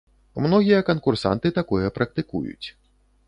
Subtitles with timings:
[0.45, 2.67] Многія канкурсанты такое практыкуюць.